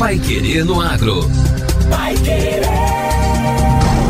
Pai 0.00 0.18
Querer 0.18 0.64
no 0.64 0.80
Agro. 0.80 1.20
Pai 1.90 2.14
Querer. 2.14 2.62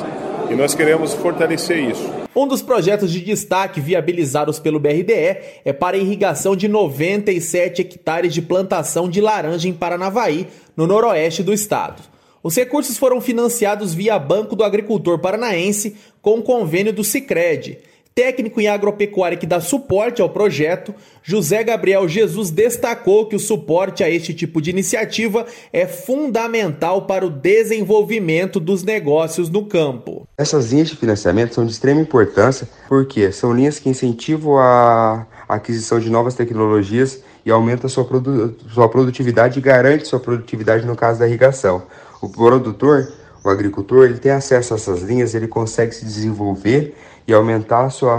E 0.50 0.55
nós 0.55 0.75
queremos 0.75 1.15
fortalecer 1.15 1.78
isso. 1.78 2.23
Um 2.36 2.48
dos 2.48 2.60
projetos 2.60 3.12
de 3.12 3.20
destaque 3.20 3.81
viabilizados 3.81 4.59
pelo 4.59 4.81
BRDE 4.81 5.38
é 5.64 5.72
para 5.72 5.97
a 5.97 6.00
irrigação 6.00 6.56
de 6.56 6.66
97 6.66 7.81
hectares 7.82 8.34
de 8.34 8.42
plantação 8.42 9.09
de 9.09 9.20
laranja 9.20 9.69
em 9.69 9.72
Paranavaí, 9.72 10.48
no 10.76 10.84
noroeste 10.84 11.44
do 11.44 11.53
estado. 11.53 12.03
Os 12.42 12.56
recursos 12.56 12.98
foram 12.98 13.20
financiados 13.20 13.94
via 13.94 14.19
Banco 14.19 14.56
do 14.56 14.64
Agricultor 14.64 15.19
Paranaense 15.20 15.97
com 16.20 16.38
o 16.38 16.42
convênio 16.42 16.92
do 16.92 17.04
Sicredi 17.04 17.78
técnico 18.14 18.60
em 18.60 18.69
agropecuária 18.69 19.36
que 19.36 19.47
dá 19.47 19.60
suporte 19.60 20.22
ao 20.22 20.30
projeto, 20.30 20.94
José 21.22 21.64
Gabriel 21.64 22.08
Jesus 22.08 22.50
destacou 22.50 23.26
que 23.26 23.34
o 23.34 23.41
suporte 23.41 24.04
a 24.04 24.10
este 24.10 24.32
tipo 24.32 24.62
de 24.62 24.70
iniciativa 24.70 25.44
é 25.72 25.86
fundamental 25.86 27.06
para 27.06 27.26
o 27.26 27.30
desenvolvimento 27.30 28.60
dos 28.60 28.84
negócios 28.84 29.50
no 29.50 29.66
campo. 29.66 30.28
Essas 30.38 30.70
linhas 30.70 30.88
de 30.88 30.97
financiamento 30.97 31.54
são 31.54 31.66
de 31.66 31.72
extrema 31.72 32.00
importância 32.00 32.69
porque 32.88 33.32
são 33.32 33.53
linhas 33.53 33.80
que 33.80 33.88
incentivam 33.88 34.58
a 34.58 35.26
aquisição 35.48 35.98
de 35.98 36.08
novas 36.08 36.34
tecnologias 36.34 37.22
e 37.44 37.50
aumenta 37.50 37.88
sua, 37.88 38.04
produ 38.04 38.56
sua 38.72 38.88
produtividade 38.88 39.58
e 39.58 39.62
garante 39.62 40.06
sua 40.06 40.20
produtividade 40.20 40.86
no 40.86 40.94
caso 40.94 41.19
da 41.19 41.26
irrigação. 41.26 41.82
O 42.22 42.28
produtor, 42.28 43.12
o 43.44 43.48
agricultor, 43.50 44.04
ele 44.04 44.19
tem 44.19 44.32
acesso 44.32 44.72
a 44.72 44.76
essas 44.76 45.03
linhas, 45.03 45.34
ele 45.34 45.48
consegue 45.48 45.94
se 45.94 46.04
desenvolver 46.04 46.94
e 47.26 47.32
aumentar 47.32 47.84
a 47.84 47.90
sua, 47.90 48.14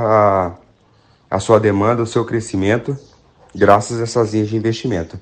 a, 1.30 1.36
a 1.36 1.40
sua 1.40 1.60
demanda, 1.60 2.02
o 2.02 2.08
seu 2.08 2.26
crescimento, 2.26 2.98
graças 3.54 4.00
a 4.00 4.04
essas 4.04 4.34
linhas 4.34 4.50
de 4.50 4.56
investimento. 4.56 5.20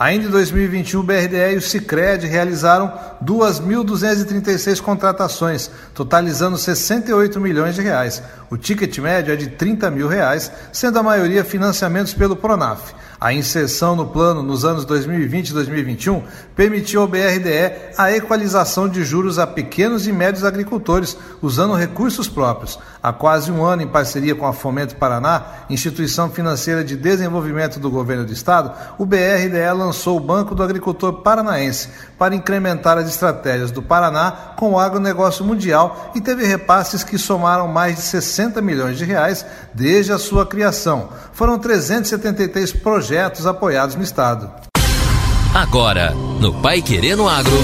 Ainda 0.00 0.28
em 0.28 0.30
2021, 0.30 1.00
o 1.00 1.02
BRDE 1.02 1.52
e 1.52 1.56
o 1.58 1.60
Cicred 1.60 2.26
realizaram 2.26 2.90
2.236 3.22 4.80
contratações, 4.80 5.70
totalizando 5.94 6.56
68 6.56 7.38
milhões 7.38 7.74
de 7.74 7.82
reais. 7.82 8.22
O 8.48 8.56
ticket 8.56 8.96
médio 8.96 9.34
é 9.34 9.36
de 9.36 9.48
30 9.48 9.90
mil 9.90 10.08
reais, 10.08 10.50
sendo 10.72 10.98
a 10.98 11.02
maioria 11.02 11.44
financiamentos 11.44 12.14
pelo 12.14 12.34
Pronaf. 12.34 12.94
A 13.20 13.34
inserção 13.34 13.94
no 13.94 14.06
plano 14.06 14.42
nos 14.42 14.64
anos 14.64 14.86
2020 14.86 15.50
e 15.50 15.52
2021 15.52 16.22
permitiu 16.56 17.02
ao 17.02 17.06
BRDE 17.06 17.92
a 17.98 18.10
equalização 18.10 18.88
de 18.88 19.04
juros 19.04 19.38
a 19.38 19.46
pequenos 19.46 20.06
e 20.06 20.12
médios 20.12 20.42
agricultores, 20.42 21.18
usando 21.42 21.74
recursos 21.74 22.30
próprios. 22.30 22.78
Há 23.02 23.12
quase 23.12 23.52
um 23.52 23.62
ano, 23.62 23.82
em 23.82 23.86
parceria 23.86 24.34
com 24.34 24.46
a 24.46 24.54
Fomento 24.54 24.96
Paraná, 24.96 25.44
instituição 25.68 26.30
financeira 26.30 26.82
de 26.82 26.96
desenvolvimento 26.96 27.78
do 27.78 27.90
governo 27.90 28.24
do 28.24 28.32
estado, 28.32 28.72
o 28.96 29.04
BRDE 29.04 29.70
lançou 29.76 30.16
o 30.16 30.20
Banco 30.20 30.54
do 30.54 30.62
Agricultor 30.62 31.12
Paranaense 31.20 31.90
para 32.18 32.34
incrementar 32.34 32.96
as 32.96 33.08
estratégias 33.08 33.70
do 33.70 33.82
Paraná 33.82 34.54
com 34.56 34.72
o 34.72 34.78
agronegócio 34.78 35.44
mundial 35.44 36.10
e 36.14 36.22
teve 36.22 36.46
repasses 36.46 37.04
que 37.04 37.18
somaram 37.18 37.68
mais 37.68 37.96
de 37.96 38.02
60 38.02 38.62
milhões 38.62 38.96
de 38.96 39.04
reais 39.04 39.44
desde 39.74 40.10
a 40.10 40.18
sua 40.18 40.46
criação. 40.46 41.10
Foram 41.32 41.58
373 41.58 42.72
projetos 42.72 43.09
apoiados 43.46 43.96
no 43.96 44.02
estado. 44.02 44.50
Agora, 45.54 46.12
no 46.40 46.54
Pai 46.54 46.80
Querendo 46.80 47.28
Agro. 47.28 47.58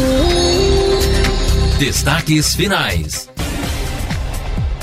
Destaques 1.78 2.54
finais. 2.54 3.28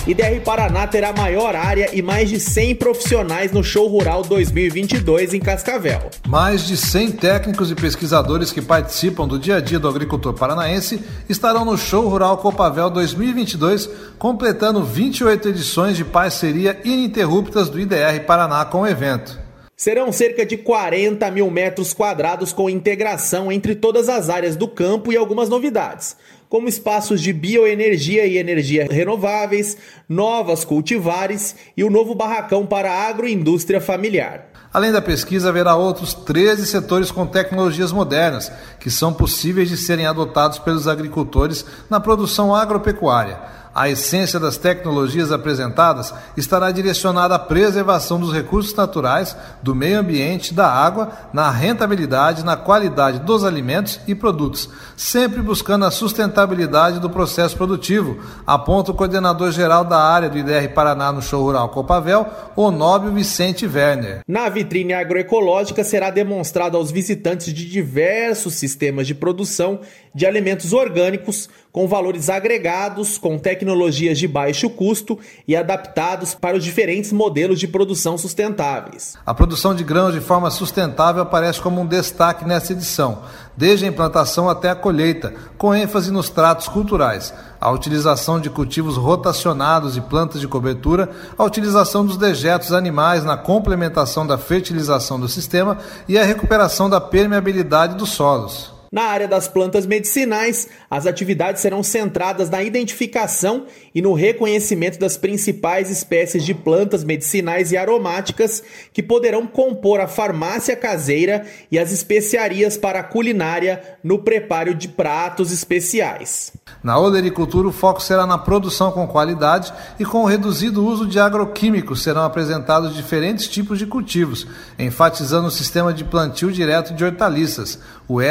IDR 0.05 0.41
Paraná 0.43 0.85
terá 0.85 1.13
maior 1.13 1.55
área 1.55 1.89
e 1.93 2.01
mais 2.01 2.29
de 2.29 2.37
100 2.37 2.75
profissionais 2.75 3.51
no 3.53 3.63
Show 3.63 3.87
Rural 3.87 4.21
2022 4.23 5.33
em 5.33 5.39
Cascavel. 5.39 6.09
Mais 6.27 6.67
de 6.67 6.75
100 6.75 7.11
técnicos 7.11 7.71
e 7.71 7.75
pesquisadores 7.75 8.51
que 8.51 8.61
participam 8.61 9.25
do 9.25 9.39
dia 9.39 9.57
a 9.57 9.61
dia 9.61 9.79
do 9.79 9.87
agricultor 9.87 10.33
paranaense 10.33 11.01
estarão 11.29 11.63
no 11.63 11.77
Show 11.77 12.09
Rural 12.09 12.37
Copavel 12.37 12.89
2022, 12.89 13.89
completando 14.19 14.83
28 14.83 15.47
edições 15.49 15.95
de 15.95 16.03
parceria 16.03 16.79
ininterruptas 16.83 17.69
do 17.69 17.79
IDR 17.79 18.25
Paraná 18.25 18.65
com 18.65 18.81
o 18.81 18.87
evento. 18.87 19.42
Serão 19.75 20.11
cerca 20.11 20.45
de 20.45 20.55
40 20.57 21.29
mil 21.31 21.49
metros 21.49 21.93
quadrados 21.93 22.53
com 22.53 22.69
integração 22.69 23.51
entre 23.51 23.75
todas 23.75 24.07
as 24.07 24.29
áreas 24.29 24.55
do 24.55 24.67
campo 24.67 25.11
e 25.11 25.17
algumas 25.17 25.49
novidades 25.49 26.15
como 26.53 26.69
espaços 26.69 27.19
de 27.19 27.33
bioenergia 27.33 28.27
e 28.27 28.37
energia 28.37 28.87
renováveis, 28.87 29.75
novas 30.07 30.63
cultivares 30.63 31.55
e 31.75 31.83
o 31.83 31.89
novo 31.89 32.13
barracão 32.13 32.63
para 32.63 32.91
a 32.91 33.07
agroindústria 33.07 33.81
familiar. 33.81 34.49
Além 34.71 34.91
da 34.91 35.01
pesquisa, 35.01 35.49
haverá 35.49 35.75
outros 35.75 36.13
13 36.13 36.67
setores 36.67 37.09
com 37.09 37.25
tecnologias 37.25 37.91
modernas 37.91 38.51
que 38.79 38.91
são 38.91 39.11
possíveis 39.11 39.67
de 39.67 39.77
serem 39.77 40.05
adotados 40.05 40.59
pelos 40.59 40.87
agricultores 40.87 41.65
na 41.89 41.99
produção 41.99 42.53
agropecuária. 42.53 43.39
A 43.75 43.89
essência 43.89 44.39
das 44.39 44.55
tecnologias 44.55 45.31
apresentadas 45.31 46.13
estará 46.37 46.69
direcionada 46.69 47.33
à 47.33 47.39
preservação 47.39 48.19
dos 48.19 48.31
recursos 48.31 48.75
naturais, 48.75 49.35
do 49.63 49.73
meio 49.73 49.99
ambiente, 49.99 50.53
da 50.53 50.67
água, 50.67 51.11
na 51.33 51.49
rentabilidade, 51.49 52.45
na 52.45 52.55
qualidade 52.55 53.19
dos 53.19 53.43
alimentos 53.43 53.99
e 54.07 54.13
produtos, 54.13 54.69
sempre 54.95 55.41
buscando 55.41 55.85
a 55.85 55.91
sustentabilidade 55.91 56.99
do 56.99 57.09
processo 57.09 57.57
produtivo, 57.57 58.19
aponta 58.45 58.91
o 58.91 58.93
coordenador 58.93 59.51
geral 59.51 59.83
da 59.83 59.97
área 59.97 60.29
do 60.29 60.37
IDR 60.37 60.71
Paraná 60.71 61.11
no 61.11 61.21
Show 61.21 61.41
Rural 61.41 61.69
Copavel, 61.69 62.27
Onóbio 62.55 63.11
Vicente 63.11 63.65
Werner. 63.65 64.19
Na 64.27 64.49
vitrine 64.49 64.93
agroecológica 64.93 65.83
será 65.83 66.11
demonstrado 66.11 66.77
aos 66.77 66.91
visitantes 66.91 67.51
de 67.51 67.67
diversos 67.67 68.53
sistemas 68.53 69.07
de 69.07 69.15
produção 69.15 69.79
de 70.13 70.27
alimentos 70.27 70.73
orgânicos 70.73 71.49
com 71.71 71.87
valores 71.87 72.29
agregados, 72.29 73.17
com 73.17 73.39
tecnologias 73.39 73.62
de 73.63 74.27
baixo 74.27 74.69
custo 74.69 75.17
e 75.47 75.55
adaptados 75.55 76.33
para 76.33 76.57
os 76.57 76.63
diferentes 76.63 77.11
modelos 77.11 77.59
de 77.59 77.67
produção 77.67 78.17
sustentáveis. 78.17 79.15
A 79.25 79.33
produção 79.33 79.73
de 79.73 79.83
grãos 79.83 80.13
de 80.13 80.19
forma 80.19 80.49
sustentável 80.51 81.21
aparece 81.21 81.61
como 81.61 81.81
um 81.81 81.85
destaque 81.85 82.45
nessa 82.45 82.73
edição, 82.73 83.23
desde 83.55 83.85
a 83.85 83.87
implantação 83.87 84.49
até 84.49 84.69
a 84.69 84.75
colheita, 84.75 85.33
com 85.57 85.73
ênfase 85.73 86.11
nos 86.11 86.29
tratos 86.29 86.67
culturais, 86.67 87.33
a 87.61 87.71
utilização 87.71 88.39
de 88.39 88.49
cultivos 88.49 88.97
rotacionados 88.97 89.95
e 89.95 90.01
plantas 90.01 90.41
de 90.41 90.47
cobertura, 90.47 91.09
a 91.37 91.43
utilização 91.43 92.05
dos 92.05 92.17
dejetos 92.17 92.73
animais 92.73 93.23
na 93.23 93.37
complementação 93.37 94.27
da 94.27 94.37
fertilização 94.37 95.19
do 95.19 95.27
sistema 95.27 95.77
e 96.07 96.17
a 96.17 96.23
recuperação 96.23 96.89
da 96.89 96.99
permeabilidade 96.99 97.95
dos 97.95 98.09
solos. 98.09 98.72
Na 98.93 99.05
área 99.05 99.27
das 99.27 99.47
plantas 99.47 99.87
medicinais, 99.87 100.67
as 100.87 101.07
atividades 101.07 101.63
serão 101.63 101.81
centradas 101.81 102.47
na 102.47 102.61
identificação 102.61 103.65
e 103.95 104.03
no 104.03 104.13
reconhecimento 104.13 104.99
das 104.99 105.17
principais 105.17 105.89
espécies 105.89 106.45
de 106.45 106.53
plantas 106.53 107.03
medicinais 107.03 107.71
e 107.71 107.77
aromáticas 107.77 108.61
que 108.93 109.01
poderão 109.01 109.47
compor 109.47 109.99
a 109.99 110.07
farmácia 110.07 110.75
caseira 110.75 111.43
e 111.71 111.79
as 111.79 111.91
especiarias 111.91 112.77
para 112.77 112.99
a 112.99 113.03
culinária 113.03 113.81
no 114.03 114.19
preparo 114.19 114.75
de 114.75 114.87
pratos 114.87 115.51
especiais. 115.51 116.53
Na 116.83 116.99
olericultura, 116.99 117.67
o 117.67 117.71
foco 117.71 117.99
será 117.99 118.27
na 118.27 118.37
produção 118.37 118.91
com 118.91 119.07
qualidade 119.07 119.73
e 119.97 120.05
com 120.05 120.21
o 120.21 120.27
reduzido 120.27 120.85
uso 120.85 121.07
de 121.07 121.19
agroquímicos 121.19 122.03
serão 122.03 122.21
apresentados 122.21 122.95
diferentes 122.95 123.47
tipos 123.47 123.79
de 123.79 123.87
cultivos, 123.87 124.45
enfatizando 124.77 125.47
o 125.47 125.51
sistema 125.51 125.91
de 125.91 126.03
plantio 126.03 126.51
direto 126.51 126.93
de 126.93 127.03
hortaliças, 127.03 127.79
o 128.07 128.21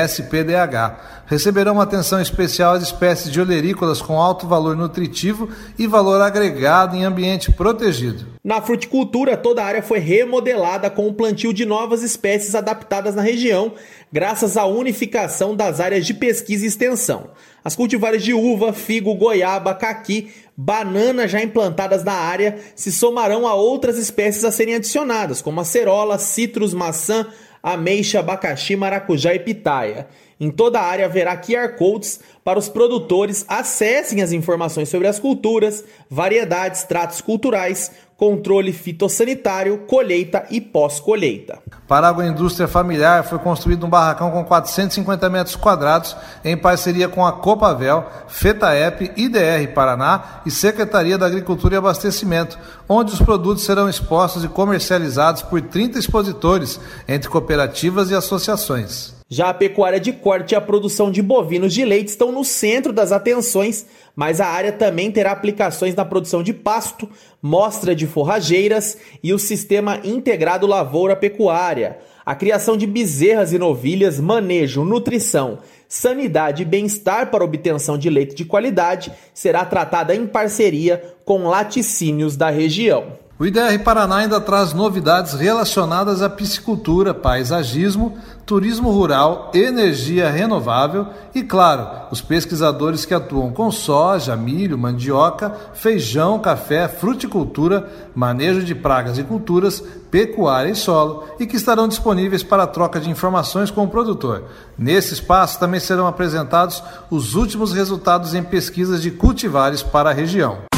Receberão 1.26 1.81
atenção 1.81 2.20
especial 2.20 2.75
as 2.75 2.82
espécies 2.82 3.31
de 3.31 3.40
olerícolas 3.40 4.02
com 4.02 4.20
alto 4.20 4.46
valor 4.46 4.76
nutritivo 4.76 5.49
e 5.78 5.87
valor 5.87 6.20
agregado 6.20 6.96
em 6.96 7.04
ambiente 7.04 7.50
protegido. 7.50 8.26
Na 8.44 8.60
fruticultura, 8.60 9.37
toda 9.37 9.62
a 9.62 9.66
área 9.66 9.82
foi 9.82 9.99
remodelada 9.99 10.90
com 10.90 11.06
o 11.06 11.14
plantio 11.14 11.54
de 11.54 11.64
novas 11.64 12.02
espécies 12.02 12.54
adaptadas 12.54 13.14
na 13.14 13.22
região, 13.22 13.72
graças 14.12 14.56
à 14.56 14.66
unificação 14.66 15.54
das 15.54 15.81
áreas 15.81 16.04
de 16.04 16.12
pesquisa 16.12 16.64
e 16.64 16.69
extensão. 16.69 17.31
As 17.64 17.76
cultivares 17.76 18.22
de 18.22 18.34
uva, 18.34 18.72
figo, 18.72 19.14
goiaba, 19.14 19.75
caqui, 19.75 20.32
banana 20.56 21.28
já 21.28 21.40
implantadas 21.43 22.02
na 22.02 22.12
área 22.12 22.58
se 22.75 22.90
somarão 22.90 23.46
a 23.46 23.54
outras 23.54 23.96
espécies 23.96 24.44
a 24.44 24.50
serem 24.50 24.75
adicionadas, 24.75 25.40
como 25.40 25.60
acerola, 25.60 26.19
citros, 26.19 26.75
maçã, 26.75 27.26
ameixa, 27.62 28.20
abacaxi, 28.20 28.75
maracujá 28.75 29.35
e 29.35 29.38
pitaia. 29.38 30.06
Em 30.41 30.50
toda 30.50 30.81
a 30.81 30.85
área 30.85 31.06
haverá 31.06 31.37
QR 31.37 31.76
Codes 31.76 32.19
para 32.43 32.59
os 32.59 32.69
produtores 32.69 33.44
acessem 33.47 34.20
as 34.20 34.32
informações 34.32 34.88
sobre 34.88 35.06
as 35.06 35.20
culturas, 35.20 35.85
variedades, 36.11 36.82
tratos 36.82 37.20
culturais, 37.20 37.93
controle 38.17 38.73
fitossanitário, 38.73 39.79
colheita 39.79 40.44
e 40.49 40.61
pós-colheita. 40.61 41.59
Para 41.88 42.06
a 42.06 42.11
agroindústria 42.11 42.69
familiar, 42.69 43.25
foi 43.25 43.38
construído 43.38 43.85
um 43.85 43.91
barracão 43.91 44.31
com 44.31 44.44
450 44.44 45.29
metros 45.29 45.56
quadrados 45.56 46.17
em 46.44 46.56
parceria 46.56 47.09
com 47.09 47.26
a 47.26 47.32
Copavel, 47.32 48.05
FETAEP, 48.29 49.11
IDR 49.17 49.73
Paraná 49.75 50.41
e 50.47 50.50
Secretaria 50.50 51.19
da 51.19 51.26
Agricultura 51.26 51.75
e 51.75 51.79
Abastecimento, 51.79 52.59
onde 52.92 53.14
os 53.14 53.20
produtos 53.20 53.64
serão 53.64 53.88
expostos 53.88 54.44
e 54.44 54.48
comercializados 54.48 55.42
por 55.42 55.60
30 55.62 55.98
expositores, 55.98 56.78
entre 57.08 57.28
cooperativas 57.28 58.10
e 58.10 58.14
associações. 58.14 59.14
Já 59.28 59.48
a 59.48 59.54
pecuária 59.54 59.98
de 59.98 60.12
corte 60.12 60.52
e 60.52 60.54
a 60.54 60.60
produção 60.60 61.10
de 61.10 61.22
bovinos 61.22 61.72
de 61.72 61.86
leite 61.86 62.08
estão 62.08 62.30
no 62.30 62.44
centro 62.44 62.92
das 62.92 63.12
atenções, 63.12 63.86
mas 64.14 64.42
a 64.42 64.46
área 64.46 64.70
também 64.70 65.10
terá 65.10 65.32
aplicações 65.32 65.94
na 65.94 66.04
produção 66.04 66.42
de 66.42 66.52
pasto, 66.52 67.08
mostra 67.40 67.94
de 67.94 68.06
forrageiras 68.06 68.98
e 69.22 69.32
o 69.32 69.38
sistema 69.38 69.98
integrado 70.04 70.66
lavoura-pecuária. 70.66 71.96
A 72.26 72.34
criação 72.34 72.76
de 72.76 72.86
bezerras 72.86 73.54
e 73.54 73.58
novilhas, 73.58 74.20
manejo, 74.20 74.84
nutrição, 74.84 75.60
sanidade 75.92 76.62
e 76.62 76.64
bem-estar 76.64 77.30
para 77.30 77.44
obtenção 77.44 77.98
de 77.98 78.08
leite 78.08 78.34
de 78.34 78.46
qualidade 78.46 79.12
será 79.34 79.62
tratada 79.62 80.14
em 80.14 80.26
parceria 80.26 81.14
com 81.22 81.46
laticínios 81.46 82.34
da 82.34 82.48
região. 82.48 83.12
O 83.42 83.46
IDR 83.46 83.76
Paraná 83.82 84.18
ainda 84.18 84.40
traz 84.40 84.72
novidades 84.72 85.32
relacionadas 85.32 86.22
à 86.22 86.30
piscicultura, 86.30 87.12
paisagismo, 87.12 88.16
turismo 88.46 88.92
rural, 88.92 89.50
energia 89.52 90.30
renovável 90.30 91.08
e, 91.34 91.42
claro, 91.42 92.06
os 92.12 92.20
pesquisadores 92.20 93.04
que 93.04 93.12
atuam 93.12 93.50
com 93.50 93.68
soja, 93.72 94.36
milho, 94.36 94.78
mandioca, 94.78 95.50
feijão, 95.74 96.38
café, 96.38 96.86
fruticultura, 96.86 97.90
manejo 98.14 98.62
de 98.62 98.76
pragas 98.76 99.18
e 99.18 99.24
culturas, 99.24 99.82
pecuária 100.08 100.70
e 100.70 100.76
solo 100.76 101.24
e 101.40 101.44
que 101.44 101.56
estarão 101.56 101.88
disponíveis 101.88 102.44
para 102.44 102.64
troca 102.64 103.00
de 103.00 103.10
informações 103.10 103.72
com 103.72 103.82
o 103.82 103.88
produtor. 103.88 104.44
Nesse 104.78 105.14
espaço 105.14 105.58
também 105.58 105.80
serão 105.80 106.06
apresentados 106.06 106.80
os 107.10 107.34
últimos 107.34 107.72
resultados 107.72 108.34
em 108.34 108.42
pesquisas 108.44 109.02
de 109.02 109.10
cultivares 109.10 109.82
para 109.82 110.10
a 110.10 110.14
região. 110.14 110.71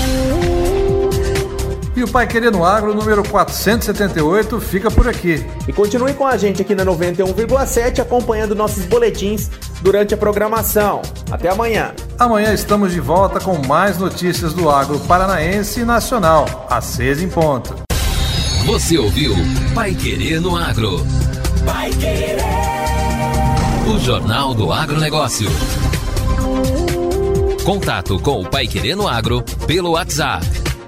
E 1.96 2.02
o 2.02 2.08
Pai 2.08 2.26
Querendo 2.26 2.64
Agro, 2.64 2.92
número 2.92 3.22
478, 3.22 4.60
fica 4.60 4.90
por 4.90 5.06
aqui. 5.06 5.46
E 5.68 5.72
continue 5.72 6.12
com 6.12 6.26
a 6.26 6.36
gente 6.36 6.60
aqui 6.60 6.74
na 6.74 6.84
91,7, 6.84 8.00
acompanhando 8.00 8.54
nossos 8.54 8.84
boletins 8.84 9.48
durante 9.80 10.12
a 10.12 10.16
programação. 10.16 11.02
Até 11.30 11.50
amanhã. 11.50 11.94
Amanhã 12.18 12.52
estamos 12.52 12.92
de 12.92 12.98
volta 12.98 13.38
com 13.38 13.64
mais 13.64 13.96
notícias 13.96 14.52
do 14.52 14.68
agro 14.68 14.98
paranaense 15.00 15.80
e 15.80 15.84
nacional. 15.84 16.66
A 16.68 16.80
seis 16.80 17.22
em 17.22 17.28
ponto. 17.28 17.76
Você 18.66 18.98
ouviu 18.98 19.32
Pai 19.72 19.94
Querendo 19.94 20.56
Agro. 20.56 21.06
Pai 21.64 21.90
Querer. 21.90 22.38
O 23.86 24.00
Jornal 24.00 24.52
do 24.52 24.72
Agronegócio. 24.72 25.48
Contato 27.64 28.18
com 28.18 28.40
o 28.40 28.48
Pai 28.48 28.66
Querendo 28.66 29.06
Agro 29.06 29.44
pelo 29.66 29.92
WhatsApp 29.92 30.63